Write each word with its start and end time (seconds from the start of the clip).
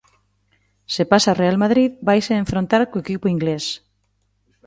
Se 0.93 1.03
pasa 1.11 1.33
o 1.33 1.39
Real 1.41 1.57
Madrid 1.63 1.91
vaise 2.07 2.33
enfrontar 2.43 2.81
co 2.89 3.01
equipo 3.03 3.25
inglés. 3.35 3.65